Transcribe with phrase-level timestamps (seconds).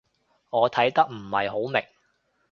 [0.49, 1.79] 我睇得唔係好明